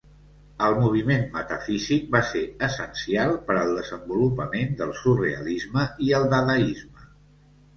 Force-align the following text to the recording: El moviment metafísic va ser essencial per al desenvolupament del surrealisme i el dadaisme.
El 0.67 0.75
moviment 0.83 1.25
metafísic 1.33 2.07
va 2.15 2.21
ser 2.31 2.41
essencial 2.69 3.35
per 3.51 3.59
al 3.65 3.75
desenvolupament 3.81 4.75
del 4.81 4.97
surrealisme 5.03 5.85
i 6.07 6.13
el 6.23 6.27
dadaisme. 6.33 7.07